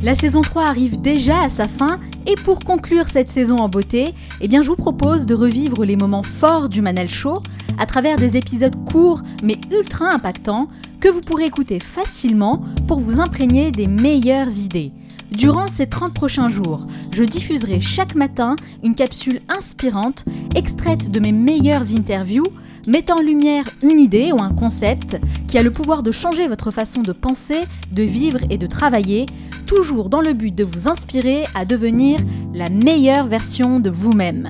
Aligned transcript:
La 0.00 0.14
saison 0.14 0.42
3 0.42 0.62
arrive 0.62 1.00
déjà 1.00 1.40
à 1.40 1.48
sa 1.48 1.66
fin 1.66 1.98
et 2.24 2.36
pour 2.36 2.60
conclure 2.60 3.06
cette 3.06 3.30
saison 3.30 3.56
en 3.56 3.68
beauté, 3.68 4.14
eh 4.40 4.48
je 4.48 4.68
vous 4.68 4.76
propose 4.76 5.26
de 5.26 5.34
revivre 5.34 5.84
les 5.84 5.96
moments 5.96 6.22
forts 6.22 6.68
du 6.68 6.80
Manal 6.82 7.08
Show 7.08 7.42
à 7.78 7.86
travers 7.86 8.16
des 8.16 8.36
épisodes 8.36 8.76
courts 8.84 9.22
mais 9.42 9.56
ultra 9.72 10.12
impactants 10.12 10.68
que 11.00 11.08
vous 11.08 11.20
pourrez 11.20 11.46
écouter 11.46 11.80
facilement 11.80 12.62
pour 12.86 13.00
vous 13.00 13.18
imprégner 13.18 13.72
des 13.72 13.88
meilleures 13.88 14.56
idées. 14.56 14.92
Durant 15.32 15.66
ces 15.66 15.88
30 15.88 16.14
prochains 16.14 16.48
jours, 16.48 16.86
je 17.12 17.24
diffuserai 17.24 17.80
chaque 17.80 18.14
matin 18.14 18.54
une 18.84 18.94
capsule 18.94 19.40
inspirante 19.48 20.24
extraite 20.54 21.10
de 21.10 21.18
mes 21.18 21.32
meilleures 21.32 21.92
interviews 21.92 22.46
mettant 22.88 23.18
en 23.18 23.22
lumière 23.22 23.68
une 23.82 24.00
idée 24.00 24.32
ou 24.32 24.42
un 24.42 24.52
concept 24.52 25.20
qui 25.46 25.58
a 25.58 25.62
le 25.62 25.70
pouvoir 25.70 26.02
de 26.02 26.10
changer 26.10 26.48
votre 26.48 26.70
façon 26.70 27.02
de 27.02 27.12
penser, 27.12 27.60
de 27.92 28.02
vivre 28.02 28.40
et 28.50 28.56
de 28.56 28.66
travailler, 28.66 29.26
toujours 29.66 30.08
dans 30.08 30.22
le 30.22 30.32
but 30.32 30.54
de 30.54 30.64
vous 30.64 30.88
inspirer 30.88 31.44
à 31.54 31.66
devenir 31.66 32.18
la 32.54 32.70
meilleure 32.70 33.26
version 33.26 33.78
de 33.78 33.90
vous-même. 33.90 34.48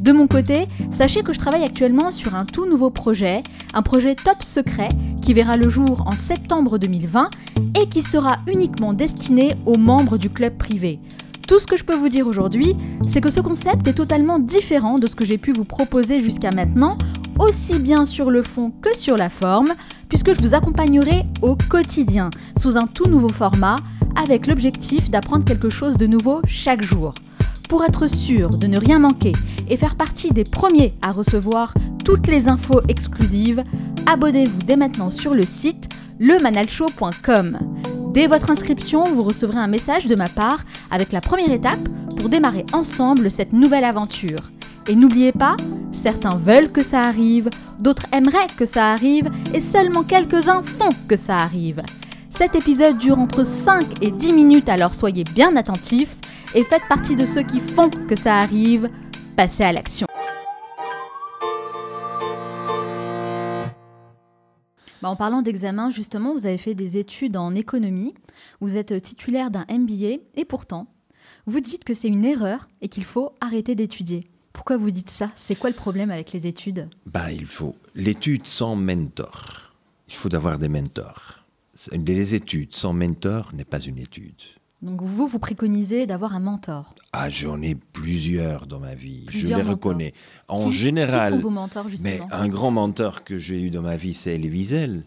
De 0.00 0.12
mon 0.12 0.26
côté, 0.26 0.66
sachez 0.90 1.22
que 1.22 1.32
je 1.32 1.38
travaille 1.38 1.64
actuellement 1.64 2.10
sur 2.10 2.34
un 2.34 2.44
tout 2.44 2.66
nouveau 2.66 2.90
projet, 2.90 3.42
un 3.72 3.82
projet 3.82 4.16
top 4.16 4.42
secret 4.42 4.88
qui 5.22 5.32
verra 5.32 5.56
le 5.56 5.68
jour 5.68 6.04
en 6.06 6.16
septembre 6.16 6.78
2020 6.78 7.30
et 7.80 7.88
qui 7.88 8.02
sera 8.02 8.38
uniquement 8.48 8.92
destiné 8.92 9.52
aux 9.64 9.78
membres 9.78 10.16
du 10.16 10.28
club 10.28 10.56
privé. 10.56 10.98
Tout 11.46 11.60
ce 11.60 11.66
que 11.66 11.76
je 11.76 11.84
peux 11.84 11.94
vous 11.94 12.08
dire 12.08 12.26
aujourd'hui, 12.26 12.74
c'est 13.08 13.20
que 13.20 13.30
ce 13.30 13.38
concept 13.38 13.86
est 13.86 13.94
totalement 13.94 14.40
différent 14.40 14.98
de 14.98 15.06
ce 15.06 15.14
que 15.14 15.24
j'ai 15.24 15.38
pu 15.38 15.52
vous 15.52 15.64
proposer 15.64 16.18
jusqu'à 16.18 16.50
maintenant, 16.50 16.98
aussi 17.38 17.78
bien 17.78 18.06
sur 18.06 18.30
le 18.30 18.42
fond 18.42 18.72
que 18.82 18.96
sur 18.96 19.16
la 19.16 19.28
forme, 19.28 19.74
puisque 20.08 20.32
je 20.32 20.40
vous 20.40 20.54
accompagnerai 20.54 21.24
au 21.42 21.56
quotidien, 21.56 22.30
sous 22.58 22.76
un 22.76 22.86
tout 22.86 23.08
nouveau 23.08 23.28
format, 23.28 23.76
avec 24.14 24.46
l'objectif 24.46 25.10
d'apprendre 25.10 25.44
quelque 25.44 25.70
chose 25.70 25.96
de 25.96 26.06
nouveau 26.06 26.40
chaque 26.46 26.82
jour. 26.82 27.14
Pour 27.68 27.84
être 27.84 28.06
sûr 28.06 28.50
de 28.50 28.66
ne 28.66 28.78
rien 28.78 28.98
manquer 28.98 29.32
et 29.68 29.76
faire 29.76 29.96
partie 29.96 30.30
des 30.30 30.44
premiers 30.44 30.94
à 31.02 31.12
recevoir 31.12 31.74
toutes 32.04 32.28
les 32.28 32.48
infos 32.48 32.80
exclusives, 32.88 33.64
abonnez-vous 34.06 34.62
dès 34.62 34.76
maintenant 34.76 35.10
sur 35.10 35.34
le 35.34 35.42
site 35.42 35.88
lemanalshow.com. 36.20 37.58
Dès 38.14 38.28
votre 38.28 38.50
inscription, 38.50 39.12
vous 39.12 39.22
recevrez 39.22 39.58
un 39.58 39.66
message 39.66 40.06
de 40.06 40.14
ma 40.14 40.28
part 40.28 40.64
avec 40.90 41.12
la 41.12 41.20
première 41.20 41.52
étape 41.52 41.88
pour 42.16 42.28
démarrer 42.28 42.64
ensemble 42.72 43.30
cette 43.30 43.52
nouvelle 43.52 43.84
aventure. 43.84 44.55
Et 44.88 44.94
n'oubliez 44.94 45.32
pas, 45.32 45.56
certains 45.90 46.36
veulent 46.36 46.70
que 46.70 46.84
ça 46.84 47.00
arrive, 47.00 47.50
d'autres 47.80 48.06
aimeraient 48.12 48.46
que 48.56 48.64
ça 48.64 48.86
arrive, 48.86 49.28
et 49.52 49.60
seulement 49.60 50.04
quelques-uns 50.04 50.62
font 50.62 50.90
que 51.08 51.16
ça 51.16 51.38
arrive. 51.38 51.82
Cet 52.30 52.54
épisode 52.54 52.96
dure 52.98 53.18
entre 53.18 53.44
5 53.44 54.00
et 54.00 54.12
10 54.12 54.32
minutes, 54.32 54.68
alors 54.68 54.94
soyez 54.94 55.24
bien 55.24 55.56
attentifs 55.56 56.18
et 56.54 56.62
faites 56.62 56.86
partie 56.88 57.16
de 57.16 57.26
ceux 57.26 57.42
qui 57.42 57.58
font 57.58 57.90
que 57.90 58.14
ça 58.14 58.36
arrive. 58.36 58.88
Passez 59.36 59.64
à 59.64 59.72
l'action. 59.72 60.06
Bah, 65.02 65.08
en 65.08 65.16
parlant 65.16 65.42
d'examen, 65.42 65.90
justement, 65.90 66.32
vous 66.32 66.46
avez 66.46 66.58
fait 66.58 66.74
des 66.74 66.96
études 66.96 67.36
en 67.36 67.56
économie, 67.56 68.14
vous 68.60 68.76
êtes 68.76 69.02
titulaire 69.02 69.50
d'un 69.50 69.66
MBA 69.68 70.22
et 70.36 70.44
pourtant, 70.44 70.86
vous 71.46 71.58
dites 71.58 71.82
que 71.82 71.92
c'est 71.92 72.08
une 72.08 72.24
erreur 72.24 72.68
et 72.82 72.88
qu'il 72.88 73.04
faut 73.04 73.32
arrêter 73.40 73.74
d'étudier. 73.74 74.28
Pourquoi 74.56 74.78
vous 74.78 74.90
dites 74.90 75.10
ça? 75.10 75.30
C'est 75.36 75.54
quoi 75.54 75.68
le 75.68 75.76
problème 75.76 76.10
avec 76.10 76.32
les 76.32 76.46
études? 76.46 76.88
Bah, 77.04 77.30
il 77.30 77.44
faut 77.44 77.76
l'étude 77.94 78.46
sans 78.46 78.74
mentor. 78.74 79.74
Il 80.08 80.14
faut 80.14 80.30
d'avoir 80.30 80.58
des 80.58 80.70
mentors. 80.70 81.44
Les 81.92 82.34
études 82.34 82.74
sans 82.74 82.94
mentor 82.94 83.50
n'est 83.52 83.66
pas 83.66 83.80
une 83.80 83.98
étude. 83.98 84.40
Donc 84.80 85.02
vous, 85.02 85.26
vous 85.26 85.38
préconisez 85.38 86.06
d'avoir 86.06 86.34
un 86.34 86.40
mentor? 86.40 86.94
Ah, 87.12 87.28
j'en 87.28 87.60
ai 87.60 87.74
plusieurs 87.74 88.66
dans 88.66 88.80
ma 88.80 88.94
vie. 88.94 89.24
Plusieurs 89.26 89.58
je 89.58 89.64
les 89.64 89.68
mentors. 89.70 89.92
reconnais. 89.92 90.14
En 90.48 90.70
Qui- 90.70 90.72
général, 90.72 91.32
Qui 91.32 91.36
sont 91.36 91.42
vos 91.42 91.50
mentors, 91.50 91.88
justement? 91.90 92.26
mais 92.30 92.34
un 92.34 92.48
grand 92.48 92.70
mentor 92.70 93.24
que 93.24 93.36
j'ai 93.36 93.60
eu 93.60 93.68
dans 93.68 93.82
ma 93.82 93.98
vie, 93.98 94.14
c'est 94.14 94.34
Elie 94.36 94.48
Wiesel. 94.48 95.02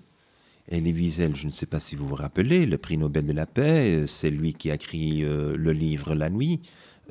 Elie 0.72 0.94
Wiesel, 0.94 1.35
je 1.35 1.47
ne 1.47 1.52
sais 1.52 1.66
pas 1.66 1.79
si 1.79 1.96
vous 1.96 2.07
vous 2.07 2.13
rappelez, 2.16 2.68
le 2.68 2.78
prix 2.78 2.97
Nobel 3.00 3.25
de 3.25 3.34
la 3.34 3.47
paix, 3.47 3.96
euh, 4.02 4.06
c'est 4.06 4.29
lui 4.29 4.53
qui 4.53 4.69
a 4.69 4.75
écrit 4.75 5.23
euh, 5.23 5.57
le 5.57 5.72
livre 5.72 6.13
La 6.13 6.29
nuit. 6.29 6.59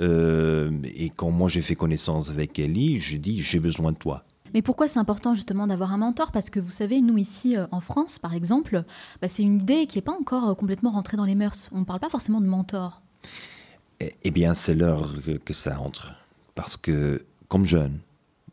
Euh, 0.01 0.71
et 0.85 1.11
quand 1.11 1.31
moi 1.31 1.49
j'ai 1.49 1.63
fait 1.63 1.75
connaissance 1.75 2.31
avec 2.31 2.59
Elie, 2.59 3.01
j'ai 3.01 3.19
dit 3.19 3.43
j'ai 3.43 3.59
besoin 3.59 3.93
de 3.93 3.97
toi. 3.97 4.25
Mais 4.55 4.63
pourquoi 4.63 4.89
c'est 4.89 4.99
important 4.99 5.35
justement 5.35 5.67
d'avoir 5.67 5.93
un 5.93 5.99
mentor? 5.99 6.33
Parce 6.33 6.51
que 6.51 6.61
vous 6.61 6.71
savez, 6.71 7.01
nous 7.01 7.19
ici 7.19 7.57
euh, 7.57 7.67
en 7.71 7.81
France, 7.81 8.19
par 8.19 8.35
exemple, 8.35 8.83
bah, 9.21 9.29
c'est 9.29 9.43
une 9.43 9.57
idée 9.57 9.87
qui 9.87 9.99
n'est 9.99 10.03
pas 10.03 10.17
encore 10.19 10.49
euh, 10.49 10.55
complètement 10.55 10.91
rentrée 10.91 11.17
dans 11.17 11.25
les 11.25 11.35
mœurs. 11.35 11.69
On 11.73 11.81
ne 11.81 11.85
parle 11.85 12.01
pas 12.01 12.09
forcément 12.09 12.41
de 12.41 12.47
mentor. 12.47 13.03
Eh, 14.01 14.15
eh 14.23 14.31
bien, 14.31 14.55
c'est 14.55 14.75
l'heure 14.75 15.13
que, 15.45 15.53
ça 15.53 15.81
entre. 15.81 16.15
Parce 16.55 16.77
que, 16.77 17.25
comme 17.49 17.67
jeune, 17.67 17.99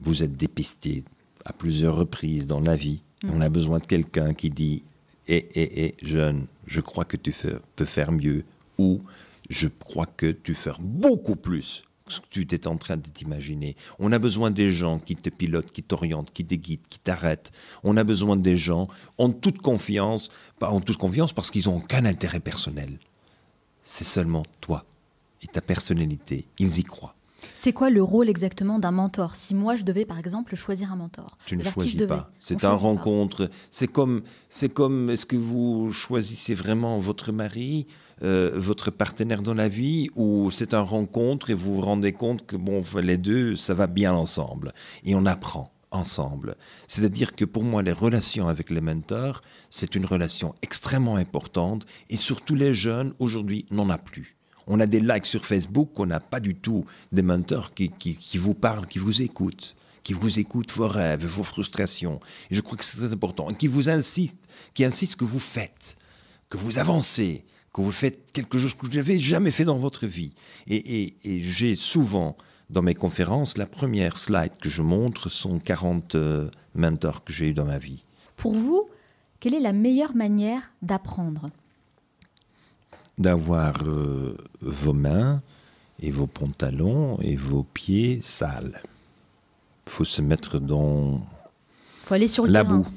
vous 0.01 0.23
êtes 0.23 0.35
dépisté 0.35 1.03
à 1.45 1.53
plusieurs 1.53 1.95
reprises 1.95 2.47
dans 2.47 2.59
la 2.59 2.75
vie. 2.75 3.01
On 3.31 3.41
a 3.41 3.49
besoin 3.49 3.79
de 3.79 3.85
quelqu'un 3.85 4.33
qui 4.33 4.49
dit 4.49 4.83
Eh, 5.27 5.47
eh, 5.55 5.85
eh, 5.85 6.05
jeune, 6.05 6.45
je 6.67 6.81
crois 6.81 7.05
que 7.05 7.17
tu 7.17 7.33
peux 7.75 7.85
faire 7.85 8.11
mieux. 8.11 8.43
Ou 8.77 9.01
je 9.49 9.67
crois 9.67 10.05
que 10.05 10.31
tu 10.31 10.55
fais 10.55 10.71
beaucoup 10.79 11.35
plus 11.35 11.83
que 12.05 12.13
ce 12.13 12.19
que 12.19 12.27
tu 12.29 12.41
étais 12.41 12.67
en 12.67 12.77
train 12.77 12.97
de 12.97 13.09
t'imaginer. 13.09 13.75
On 13.97 14.11
a 14.11 14.19
besoin 14.19 14.51
des 14.51 14.71
gens 14.71 14.99
qui 14.99 15.15
te 15.15 15.29
pilotent, 15.29 15.71
qui 15.71 15.81
t'orientent, 15.81 16.31
qui 16.31 16.45
te 16.45 16.53
guident, 16.55 16.87
qui 16.87 16.99
t'arrêtent. 16.99 17.51
On 17.83 17.97
a 17.97 18.03
besoin 18.03 18.35
des 18.35 18.55
gens 18.55 18.87
en 19.17 19.31
toute 19.31 19.59
confiance, 19.59 20.29
pas 20.59 20.69
en 20.69 20.81
toute 20.81 20.97
confiance 20.97 21.33
parce 21.33 21.49
qu'ils 21.49 21.65
n'ont 21.65 21.77
aucun 21.77 22.05
intérêt 22.05 22.39
personnel. 22.39 22.99
C'est 23.83 24.03
seulement 24.03 24.45
toi 24.61 24.85
et 25.41 25.47
ta 25.47 25.61
personnalité. 25.61 26.45
Ils 26.59 26.77
y 26.79 26.83
croient. 26.83 27.14
C'est 27.65 27.73
quoi 27.73 27.89
le 27.89 28.03
rôle 28.03 28.29
exactement 28.29 28.77
d'un 28.77 28.91
mentor 28.91 29.33
Si 29.33 29.55
moi 29.55 29.75
je 29.75 29.81
devais 29.81 30.05
par 30.05 30.19
exemple 30.19 30.55
choisir 30.55 30.91
un 30.91 30.97
mentor, 30.97 31.35
Tu 31.47 31.57
ne 31.57 31.63
choisis 31.63 31.99
pas. 32.05 32.29
C'est 32.37 32.63
un 32.63 32.75
rencontre. 32.75 33.49
C'est 33.71 33.87
comme, 33.87 34.21
c'est 34.49 34.69
comme, 34.69 35.09
est-ce 35.09 35.25
que 35.25 35.35
vous 35.35 35.89
choisissez 35.91 36.53
vraiment 36.53 36.99
votre 36.99 37.31
mari, 37.31 37.87
euh, 38.21 38.51
votre 38.53 38.91
partenaire 38.91 39.41
dans 39.41 39.55
la 39.55 39.67
vie, 39.67 40.11
ou 40.15 40.51
c'est 40.51 40.75
un 40.75 40.81
rencontre 40.81 41.49
et 41.49 41.55
vous 41.55 41.73
vous 41.73 41.81
rendez 41.81 42.13
compte 42.13 42.45
que 42.45 42.55
bon, 42.55 42.83
les 43.01 43.17
deux, 43.17 43.55
ça 43.55 43.73
va 43.73 43.87
bien 43.87 44.13
ensemble 44.13 44.71
et 45.03 45.15
on 45.15 45.25
apprend 45.25 45.73
ensemble. 45.89 46.57
C'est-à-dire 46.87 47.35
que 47.35 47.45
pour 47.45 47.63
moi, 47.63 47.81
les 47.81 47.93
relations 47.93 48.47
avec 48.47 48.69
les 48.69 48.79
mentors, 48.79 49.41
c'est 49.71 49.95
une 49.95 50.05
relation 50.05 50.53
extrêmement 50.61 51.15
importante 51.15 51.87
et 52.11 52.17
surtout 52.17 52.53
les 52.53 52.75
jeunes 52.75 53.15
aujourd'hui 53.17 53.65
n'en 53.71 53.89
a 53.89 53.97
plus. 53.97 54.34
On 54.67 54.79
a 54.79 54.85
des 54.85 54.99
likes 54.99 55.25
sur 55.25 55.45
Facebook, 55.45 55.91
on 55.99 56.07
n'a 56.07 56.19
pas 56.19 56.39
du 56.39 56.55
tout 56.55 56.85
des 57.11 57.21
mentors 57.21 57.73
qui, 57.73 57.89
qui, 57.89 58.37
vous 58.37 58.53
parlent, 58.53 58.87
qui 58.87 58.99
vous 58.99 59.21
écoutent 59.21 59.75
qui 60.03 60.13
vous 60.13 60.37
écoutent 60.37 60.71
vos 60.71 60.87
rêves, 60.87 61.25
vos 61.25 61.41
frustrations. 61.41 62.19
Je 62.51 62.61
crois 62.61 62.77
que 62.77 62.85
c'est 62.85 62.97
très 62.97 63.11
important. 63.11 63.49
Et 63.49 63.55
qui 63.55 63.67
vous 63.67 63.89
insiste, 63.89 64.37
qui 64.75 64.85
insiste 64.85 65.15
que 65.15 65.25
vous 65.25 65.39
faites, 65.39 65.95
que 66.47 66.57
vous 66.57 66.77
avancez, 66.77 67.43
que 67.73 67.81
vous 67.81 67.91
faites 67.91 68.31
quelque 68.31 68.59
chose 68.59 68.75
que 68.75 68.85
vous 68.85 68.95
n'avez 68.95 69.17
jamais 69.17 69.49
fait 69.49 69.65
dans 69.65 69.77
votre 69.77 70.05
vie. 70.05 70.35
Et 70.67 71.15
j'ai 71.23 71.75
souvent, 71.75 72.37
dans 72.69 72.81
mes 72.81 72.93
conférences, 72.93 73.57
la 73.57 73.65
première 73.65 74.17
slide 74.17 74.57
que 74.61 74.69
je 74.69 74.81
montre 74.81 75.29
sont 75.29 75.59
40 75.59 76.15
euh, 76.15 76.49
mentors 76.73 77.23
que 77.23 77.31
j'ai 77.31 77.49
eu 77.49 77.53
dans 77.53 77.65
ma 77.65 77.77
vie. 77.77 78.03
Pour 78.35 78.53
vous, 78.53 78.89
quelle 79.39 79.53
est 79.53 79.59
la 79.59 79.73
meilleure 79.73 80.15
manière 80.15 80.71
d'apprendre? 80.81 81.49
D'avoir 83.17 83.75
euh, 83.85 84.35
vos 84.61 84.93
mains 84.93 85.41
et 86.01 86.11
vos 86.11 86.27
pantalons 86.27 87.17
et 87.21 87.35
vos 87.35 87.63
pieds 87.63 88.19
sales. 88.21 88.81
Il 89.87 89.91
faut 89.91 90.03
se 90.05 90.21
mettre 90.21 90.59
dans 90.59 91.25
faut 92.03 92.13
aller 92.13 92.27
sur 92.27 92.45
le 92.45 92.51
la 92.51 92.63
terrain. 92.63 92.77
boue. 92.79 92.87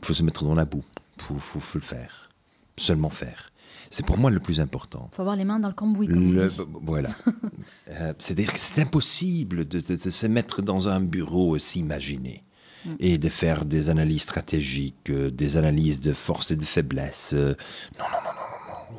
Il 0.00 0.06
faut 0.06 0.14
se 0.14 0.22
mettre 0.24 0.44
dans 0.44 0.54
la 0.54 0.64
boue. 0.64 0.82
Il 1.18 1.22
faut, 1.22 1.38
faut- 1.38 1.60
faut 1.60 1.78
le 1.78 1.84
faire. 1.84 2.30
Seulement 2.76 3.10
faire. 3.10 3.50
C'est 3.90 4.04
pour 4.04 4.18
moi 4.18 4.30
le 4.30 4.40
plus 4.40 4.60
important. 4.60 5.08
faut 5.12 5.22
avoir 5.22 5.36
les 5.36 5.44
mains 5.44 5.58
dans 5.60 5.68
le 5.68 5.74
cambouis, 5.74 6.08
comme 6.08 6.34
Le- 6.34 6.42
on 6.44 6.46
dit. 6.46 6.62
voilà. 6.82 7.10
Euh, 7.90 8.12
C'est-à-dire 8.18 8.52
que 8.52 8.58
c'est 8.58 8.82
impossible 8.82 9.66
de, 9.66 9.80
de- 9.80 9.94
de 9.96 10.10
se 10.10 10.26
mettre 10.26 10.60
dans 10.60 10.88
un 10.88 11.00
bureau 11.00 11.56
et 11.56 11.58
s'imaginer. 11.58 12.42
Mm. 12.84 12.90
Et 13.00 13.16
de 13.18 13.28
faire 13.30 13.64
des 13.64 13.88
analyses 13.88 14.22
stratégiques, 14.22 15.08
euh, 15.08 15.30
des 15.30 15.56
analyses 15.56 15.98
de 16.00 16.12
force 16.12 16.50
et 16.50 16.56
de 16.56 16.64
faiblesse. 16.66 17.32
euh, 17.34 17.54
non, 17.98 18.04
non, 18.12 18.18
non. 18.24 18.37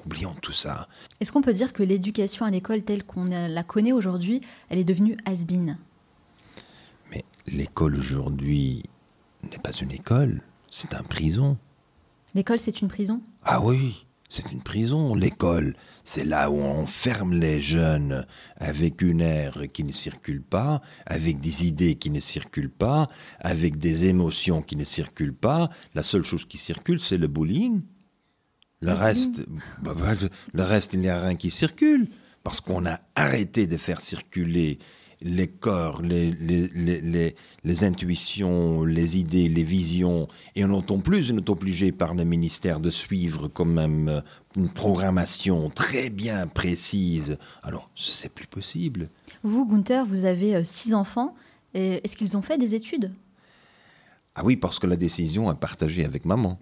Oublions 0.05 0.35
tout 0.41 0.51
ça. 0.51 0.87
Est-ce 1.19 1.31
qu'on 1.31 1.41
peut 1.41 1.53
dire 1.53 1.73
que 1.73 1.83
l'éducation 1.83 2.45
à 2.45 2.51
l'école 2.51 2.83
telle 2.83 3.03
qu'on 3.03 3.25
la 3.25 3.63
connaît 3.63 3.91
aujourd'hui, 3.91 4.41
elle 4.69 4.79
est 4.79 4.83
devenue 4.83 5.17
has-been? 5.25 5.77
Mais 7.11 7.25
l'école 7.47 7.95
aujourd'hui 7.95 8.83
n'est 9.49 9.57
pas 9.57 9.71
une 9.71 9.91
école, 9.91 10.41
c'est 10.69 10.93
un 10.93 11.03
prison. 11.03 11.57
L'école, 12.35 12.59
c'est 12.59 12.81
une 12.81 12.87
prison? 12.87 13.21
Ah 13.43 13.61
oui, 13.61 14.05
c'est 14.29 14.51
une 14.51 14.61
prison, 14.61 15.15
l'école. 15.15 15.75
C'est 16.03 16.25
là 16.25 16.51
où 16.51 16.57
on 16.57 16.85
ferme 16.85 17.33
les 17.33 17.61
jeunes 17.61 18.25
avec 18.57 19.01
une 19.01 19.21
air 19.21 19.63
qui 19.73 19.83
ne 19.83 19.91
circule 19.91 20.43
pas, 20.43 20.81
avec 21.07 21.39
des 21.39 21.65
idées 21.65 21.95
qui 21.95 22.11
ne 22.11 22.19
circulent 22.19 22.69
pas, 22.69 23.09
avec 23.39 23.77
des 23.77 24.05
émotions 24.05 24.61
qui 24.61 24.75
ne 24.75 24.83
circulent 24.83 25.33
pas. 25.33 25.69
La 25.95 26.03
seule 26.03 26.23
chose 26.23 26.45
qui 26.45 26.59
circule, 26.59 26.99
c'est 26.99 27.17
le 27.17 27.27
bullying. 27.27 27.81
Le 28.81 28.93
reste, 28.93 29.41
bah, 29.81 29.93
bah, 29.93 30.13
le 30.53 30.63
reste, 30.63 30.93
il 30.93 31.01
n'y 31.01 31.09
a 31.09 31.21
rien 31.21 31.35
qui 31.35 31.51
circule. 31.51 32.07
Parce 32.43 32.61
qu'on 32.61 32.85
a 32.85 32.99
arrêté 33.15 33.67
de 33.67 33.75
faire 33.75 33.99
circuler 33.99 34.79
les 35.21 35.47
corps, 35.47 36.01
les, 36.01 36.31
les, 36.31 37.35
les, 37.63 37.83
intuitions, 37.83 38.85
les 38.85 39.17
idées, 39.17 39.49
les 39.49 39.63
visions, 39.63 40.27
et 40.55 40.63
on 40.63 40.69
n'entend 40.69 40.99
plus, 40.99 41.31
on 41.31 41.37
est 41.37 41.49
obligé 41.49 41.91
par 41.91 42.13
le 42.13 42.23
ministère 42.23 42.79
de 42.79 42.89
suivre 42.89 43.49
quand 43.49 43.65
même 43.65 44.07
euh, 44.07 44.21
une 44.55 44.69
programmation 44.69 45.69
très 45.69 46.09
bien 46.09 46.47
précise. 46.47 47.37
Alors, 47.63 47.89
c'est 47.95 48.33
plus 48.33 48.47
possible. 48.47 49.09
Vous, 49.43 49.65
Gunther, 49.65 50.05
vous 50.05 50.23
avez 50.25 50.55
euh, 50.55 50.63
six 50.63 50.93
enfants. 50.93 51.35
Est-ce 51.73 52.15
qu'ils 52.15 52.35
ont 52.35 52.41
fait 52.41 52.57
des 52.57 52.73
études? 52.73 53.11
Ah 54.33 54.41
oui, 54.43 54.55
parce 54.55 54.79
que 54.79 54.87
la 54.87 54.95
décision 54.95 55.51
est 55.51 55.59
partagée 55.59 56.03
avec 56.03 56.25
maman. 56.25 56.59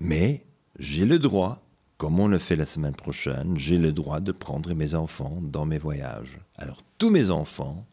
Mais 0.00 0.46
j'ai 0.78 1.04
le 1.04 1.18
droit 1.18 1.62
comme 1.98 2.20
on 2.20 2.28
le 2.28 2.38
fait 2.38 2.54
la 2.54 2.64
semaine 2.64 2.94
prochaine, 2.94 3.58
j'ai 3.58 3.76
le 3.76 3.92
droit 3.92 4.20
de 4.20 4.30
prendre 4.30 4.72
mes 4.72 4.94
enfants 4.94 5.40
dans 5.42 5.66
mes 5.66 5.78
voyages. 5.78 6.38
Alors 6.56 6.78
tous 6.96 7.10
mes 7.10 7.30
enfants, 7.30 7.84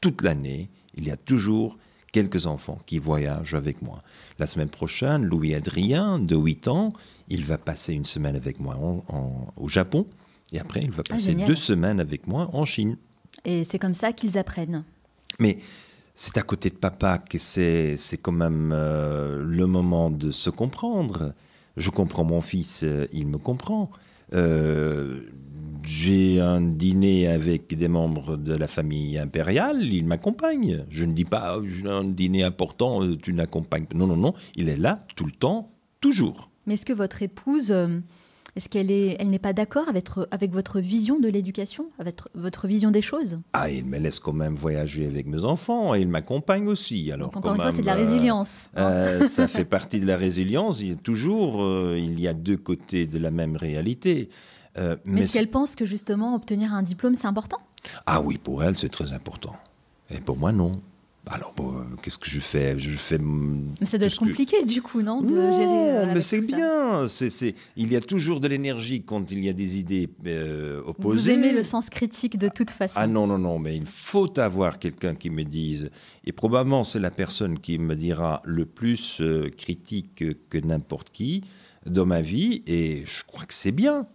toute 0.00 0.22
l'année, 0.22 0.70
il 0.94 1.06
y 1.06 1.10
a 1.10 1.16
toujours 1.16 1.76
quelques 2.12 2.46
enfants 2.46 2.80
qui 2.86 3.00
voyagent 3.00 3.54
avec 3.54 3.82
moi. 3.82 4.02
La 4.38 4.46
semaine 4.46 4.68
prochaine, 4.68 5.24
Louis-Adrien, 5.24 6.20
de 6.20 6.36
8 6.36 6.68
ans, 6.68 6.92
il 7.28 7.44
va 7.44 7.58
passer 7.58 7.92
une 7.92 8.04
semaine 8.04 8.36
avec 8.36 8.60
moi 8.60 8.78
au 9.56 9.68
Japon, 9.68 10.06
et 10.52 10.60
après 10.60 10.80
il 10.80 10.92
va 10.92 11.02
ah, 11.10 11.14
passer 11.14 11.34
deux 11.34 11.56
semaines 11.56 11.98
avec 11.98 12.28
moi 12.28 12.48
en 12.52 12.64
Chine. 12.64 12.96
Et 13.44 13.64
c'est 13.64 13.80
comme 13.80 13.94
ça 13.94 14.12
qu'ils 14.12 14.38
apprennent. 14.38 14.84
Mais 15.40 15.58
c'est 16.14 16.38
à 16.38 16.42
côté 16.42 16.70
de 16.70 16.76
papa 16.76 17.18
que 17.18 17.38
c'est 17.38 17.98
quand 18.22 18.32
même 18.32 18.70
euh, 18.72 19.44
le 19.44 19.66
moment 19.66 20.10
de 20.10 20.30
se 20.30 20.48
comprendre. 20.48 21.34
Je 21.78 21.90
comprends 21.90 22.24
mon 22.24 22.40
fils, 22.40 22.82
euh, 22.82 23.06
il 23.12 23.28
me 23.28 23.38
comprend. 23.38 23.90
Euh, 24.34 25.22
j'ai 25.84 26.40
un 26.40 26.60
dîner 26.60 27.28
avec 27.28 27.74
des 27.74 27.86
membres 27.86 28.36
de 28.36 28.52
la 28.52 28.66
famille 28.66 29.16
impériale, 29.16 29.84
il 29.84 30.04
m'accompagne. 30.04 30.84
Je 30.90 31.04
ne 31.04 31.12
dis 31.12 31.24
pas, 31.24 31.56
oh, 31.56 31.64
j'ai 31.64 31.88
un 31.88 32.04
dîner 32.04 32.42
important, 32.42 33.02
euh, 33.02 33.16
tu 33.16 33.32
n'accompagnes 33.32 33.86
pas. 33.86 33.96
Non, 33.96 34.08
non, 34.08 34.16
non, 34.16 34.34
il 34.56 34.68
est 34.68 34.76
là 34.76 35.06
tout 35.14 35.24
le 35.24 35.30
temps, 35.30 35.70
toujours. 36.00 36.50
Mais 36.66 36.74
est-ce 36.74 36.84
que 36.84 36.92
votre 36.92 37.22
épouse 37.22 37.72
est-ce 38.58 38.68
qu'elle 38.68 38.90
est, 38.90 39.16
elle 39.20 39.30
n'est 39.30 39.38
pas 39.38 39.52
d'accord 39.52 39.88
avec, 39.88 40.08
avec 40.32 40.50
votre 40.50 40.80
vision 40.80 41.20
de 41.20 41.28
l'éducation, 41.28 41.90
avec 42.00 42.16
votre 42.34 42.66
vision 42.66 42.90
des 42.90 43.02
choses? 43.02 43.38
Ah, 43.52 43.70
il 43.70 43.84
me 43.84 43.98
laisse 43.98 44.18
quand 44.18 44.32
même 44.32 44.56
voyager 44.56 45.06
avec 45.06 45.28
mes 45.28 45.44
enfants 45.44 45.94
et 45.94 46.00
il 46.00 46.08
m'accompagne 46.08 46.66
aussi. 46.66 47.12
Alors, 47.12 47.28
Donc 47.28 47.36
encore 47.36 47.54
une 47.54 47.60
fois, 47.60 47.70
c'est 47.70 47.82
de 47.82 47.86
la 47.86 47.94
euh, 47.94 48.04
résilience. 48.04 48.68
Hein. 48.74 48.90
Euh, 48.90 49.28
ça 49.28 49.46
fait 49.46 49.64
partie 49.64 50.00
de 50.00 50.06
la 50.06 50.16
résilience. 50.16 50.80
Il 50.80 50.88
y 50.88 50.92
a 50.92 50.96
toujours, 50.96 51.62
euh, 51.62 51.96
il 52.00 52.18
y 52.18 52.26
a 52.26 52.34
deux 52.34 52.56
côtés 52.56 53.06
de 53.06 53.20
la 53.20 53.30
même 53.30 53.54
réalité. 53.54 54.28
mais, 54.74 54.96
mais 55.04 55.20
est-ce 55.20 55.34
qu'elle 55.34 55.50
pense 55.50 55.76
que 55.76 55.86
justement 55.86 56.34
obtenir 56.34 56.74
un 56.74 56.82
diplôme, 56.82 57.14
c'est 57.14 57.28
important? 57.28 57.60
Ah 58.06 58.20
oui, 58.20 58.38
pour 58.38 58.64
elle, 58.64 58.76
c'est 58.76 58.88
très 58.88 59.12
important. 59.12 59.54
Et 60.10 60.18
pour 60.18 60.36
moi, 60.36 60.50
non. 60.50 60.80
Alors, 61.30 61.52
bon, 61.54 61.84
qu'est-ce 62.02 62.16
que 62.18 62.30
je 62.30 62.40
fais? 62.40 62.78
Je 62.78 62.90
fais. 62.90 63.18
Mais 63.18 63.86
ça 63.86 63.98
doit 63.98 64.06
être 64.06 64.18
compliqué, 64.18 64.64
du 64.64 64.80
coup, 64.80 65.02
non, 65.02 65.20
de 65.20 65.28
gérer. 65.28 65.98
Euh, 65.98 66.10
mais 66.14 66.20
c'est 66.20 66.46
bien. 66.46 67.06
C'est, 67.06 67.54
il 67.76 67.92
y 67.92 67.96
a 67.96 68.00
toujours 68.00 68.40
de 68.40 68.48
l'énergie 68.48 69.02
quand 69.02 69.30
il 69.30 69.44
y 69.44 69.48
a 69.48 69.52
des 69.52 69.78
idées 69.78 70.08
euh, 70.26 70.82
opposées. 70.86 71.20
Vous 71.20 71.30
aimez 71.30 71.52
le 71.52 71.62
sens 71.62 71.90
critique 71.90 72.38
de 72.38 72.48
toute 72.48 72.70
façon. 72.70 72.94
Ah 72.96 73.06
non, 73.06 73.26
non, 73.26 73.38
non, 73.38 73.58
mais 73.58 73.76
il 73.76 73.86
faut 73.86 74.38
avoir 74.38 74.78
quelqu'un 74.78 75.14
qui 75.14 75.28
me 75.28 75.44
dise. 75.44 75.90
Et 76.24 76.32
probablement, 76.32 76.82
c'est 76.82 77.00
la 77.00 77.10
personne 77.10 77.58
qui 77.58 77.78
me 77.78 77.94
dira 77.94 78.40
le 78.44 78.64
plus 78.64 79.20
euh, 79.20 79.50
critique 79.50 80.24
que 80.48 80.58
n'importe 80.58 81.10
qui 81.10 81.44
dans 81.84 82.06
ma 82.06 82.22
vie. 82.22 82.62
Et 82.66 83.02
je 83.04 83.24
crois 83.24 83.44
que 83.44 83.54
c'est 83.54 83.72
bien. 83.72 84.06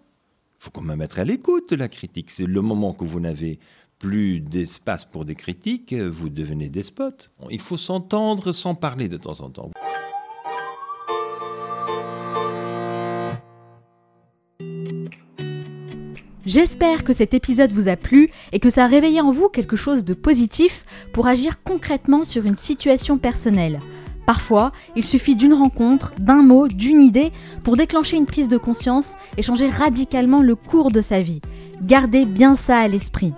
Il 0.60 0.66
faut 0.66 0.72
quand 0.72 0.82
même 0.82 1.02
être 1.02 1.20
à 1.20 1.26
l'écoute 1.26 1.72
de 1.72 1.76
la 1.76 1.90
critique. 1.90 2.32
C'est 2.32 2.46
le 2.46 2.62
moment 2.62 2.94
que 2.94 3.04
vous 3.04 3.20
n'avez 3.20 3.60
plus 4.04 4.42
d'espace 4.42 5.06
pour 5.06 5.24
des 5.24 5.34
critiques, 5.34 5.94
vous 5.94 6.28
devenez 6.28 6.68
despote. 6.68 7.32
Il 7.50 7.62
faut 7.62 7.78
s'entendre 7.78 8.52
sans 8.52 8.76
parler 8.76 9.08
de 9.08 9.16
temps 9.16 9.40
en 9.40 9.50
temps. 9.50 9.72
J'espère 16.46 17.06
que 17.06 17.14
cet 17.14 17.34
épisode 17.34 17.72
vous 17.72 17.88
a 17.88 17.96
plu 17.96 18.30
et 18.52 18.60
que 18.60 18.70
ça 18.70 18.84
a 18.84 18.88
réveillé 18.88 19.22
en 19.22 19.32
vous 19.32 19.48
quelque 19.48 19.78
chose 19.78 20.04
de 20.04 20.14
positif 20.14 20.84
pour 21.14 21.28
agir 21.28 21.64
concrètement 21.64 22.26
sur 22.26 22.46
une 22.46 22.58
situation 22.58 23.18
personnelle. 23.18 23.80
Parfois, 24.26 24.74
il 24.98 25.06
suffit 25.06 25.38
d'une 25.38 25.54
rencontre, 25.54 26.14
d'un 26.20 26.44
mot, 26.44 26.68
d'une 26.68 27.02
idée 27.02 27.32
pour 27.64 27.78
déclencher 27.78 28.18
une 28.18 28.26
prise 28.26 28.50
de 28.50 28.58
conscience 28.58 29.16
et 29.38 29.44
changer 29.44 29.70
radicalement 29.70 30.42
le 30.42 30.58
cours 30.58 30.92
de 30.92 31.00
sa 31.00 31.22
vie. 31.22 31.40
Gardez 31.82 32.26
bien 32.26 32.56
ça 32.56 32.80
à 32.80 32.90
l'esprit. 32.90 33.34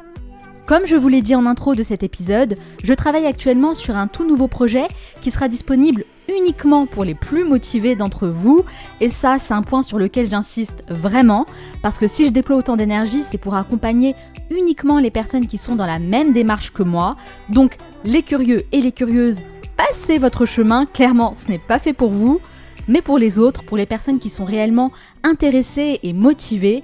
Comme 0.66 0.88
je 0.88 0.96
vous 0.96 1.10
l'ai 1.10 1.22
dit 1.22 1.36
en 1.36 1.46
intro 1.46 1.76
de 1.76 1.84
cet 1.84 2.02
épisode, 2.02 2.58
je 2.84 2.94
travaille 2.96 3.28
actuellement 3.28 3.76
sur 3.76 3.96
un 3.96 4.08
tout 4.08 4.26
nouveau 4.26 4.48
projet 4.48 4.88
qui 5.22 5.30
sera 5.30 5.48
disponible 5.48 6.06
uniquement 6.28 6.88
pour 6.88 7.04
les 7.04 7.14
plus 7.14 7.44
motivés 7.44 7.96
d'entre 7.96 8.28
vous. 8.28 8.66
Et 9.00 9.12
ça, 9.12 9.38
c'est 9.38 9.54
un 9.54 9.62
point 9.62 9.84
sur 9.84 10.00
lequel 10.00 10.28
j'insiste 10.28 10.84
vraiment, 10.90 11.46
parce 11.84 12.00
que 12.00 12.08
si 12.08 12.26
je 12.26 12.32
déploie 12.32 12.58
autant 12.58 12.78
d'énergie, 12.78 13.22
c'est 13.22 13.38
pour 13.38 13.54
accompagner 13.54 14.16
uniquement 14.50 14.98
les 14.98 15.12
personnes 15.12 15.46
qui 15.46 15.60
sont 15.60 15.76
dans 15.76 15.86
la 15.86 16.00
même 16.00 16.34
démarche 16.34 16.72
que 16.72 16.82
moi. 16.82 17.16
Donc, 17.50 17.76
les 18.04 18.24
curieux 18.24 18.64
et 18.72 18.82
les 18.82 18.92
curieuses, 18.92 19.46
passez 19.78 20.18
votre 20.18 20.48
chemin, 20.48 20.88
clairement, 20.88 21.36
ce 21.36 21.48
n'est 21.52 21.60
pas 21.60 21.78
fait 21.78 21.94
pour 21.94 22.10
vous. 22.10 22.42
Mais 22.88 23.04
pour 23.04 23.20
les 23.20 23.38
autres, 23.38 23.64
pour 23.64 23.78
les 23.78 23.86
personnes 23.86 24.20
qui 24.20 24.30
sont 24.30 24.46
réellement 24.46 24.92
intéressées 25.24 26.00
et 26.02 26.14
motivées, 26.14 26.84